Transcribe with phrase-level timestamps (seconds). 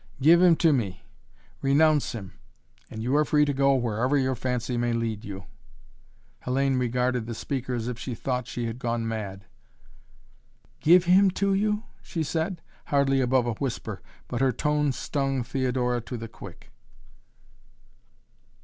[0.19, 1.03] Give him to me
[1.61, 2.33] renounce him
[2.89, 5.45] and you are free to go wherever your fancy may lead you."
[6.43, 9.45] Hellayne regarded the speaker as if she thought she had gone mad.
[10.79, 16.01] "Give him to you?" she said, hardly above a whisper, but her tone stung Theodora
[16.01, 16.71] to the quick.